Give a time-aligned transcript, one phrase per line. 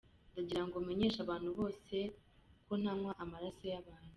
[0.31, 1.95] Ndagira ngo menyeshe abantu bose
[2.63, 4.09] nko ntanywa amaraso y’abantu”.